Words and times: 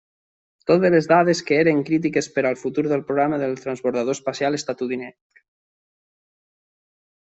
Totes 0.69 0.91
les 0.95 1.07
dades 1.11 1.41
que 1.49 1.59
eren 1.63 1.83
crítiques 1.89 2.29
per 2.37 2.43
al 2.51 2.57
futur 2.61 2.85
del 2.93 3.03
programa 3.09 3.39
del 3.43 3.53
Transbordador 3.67 4.17
Espacial 4.19 4.59
estatunidenc. 4.59 5.45